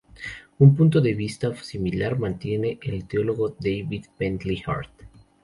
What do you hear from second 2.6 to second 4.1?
el teólogo David